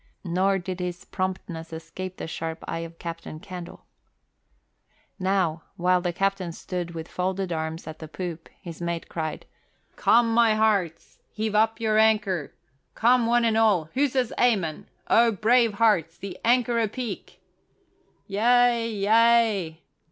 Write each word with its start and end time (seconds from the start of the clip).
Nor 0.25 0.57
did 0.57 0.79
his 0.79 1.05
promptness 1.05 1.71
escape 1.71 2.17
the 2.17 2.25
sharp 2.25 2.63
eye 2.67 2.79
of 2.79 2.97
Captain 2.97 3.39
Candle. 3.39 3.85
Now, 5.19 5.61
while 5.75 6.01
the 6.01 6.11
captain 6.11 6.53
stood 6.53 6.95
with 6.95 7.07
folded 7.07 7.53
arms 7.53 7.85
at 7.85 7.99
the 7.99 8.07
poop, 8.07 8.49
his 8.59 8.81
mate 8.81 9.07
cried, 9.07 9.45
"Come, 9.97 10.33
my 10.33 10.55
hearts, 10.55 11.19
heave 11.29 11.53
up 11.53 11.79
your 11.79 11.99
anchor! 11.99 12.51
Come 12.95 13.27
one 13.27 13.45
and 13.45 13.55
all! 13.57 13.91
Who 13.93 14.07
says 14.07 14.33
Amen? 14.39 14.87
O 15.07 15.31
brave 15.31 15.75
hearts, 15.75 16.17
the 16.17 16.35
anchor 16.43 16.79
a 16.79 16.87
peak!" 16.87 17.39
"Yea, 18.25 18.89
yea!" 18.89 19.83